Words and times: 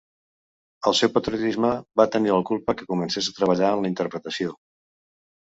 El 0.91 0.95
seu 0.99 1.11
patriotisme 1.17 1.71
va 2.01 2.07
tenir 2.17 2.33
la 2.37 2.41
culpa 2.53 2.75
que 2.79 2.89
comences 2.95 3.31
a 3.33 3.37
treballar 3.41 3.71
en 3.77 3.85
la 3.87 3.93
interpretació. 3.95 4.57